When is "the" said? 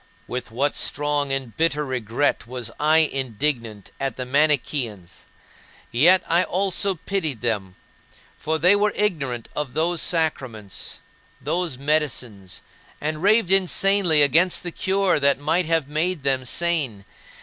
4.15-4.25, 14.63-14.71